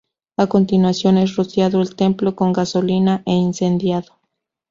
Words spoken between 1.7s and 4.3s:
el templo con gasolina e incendiado.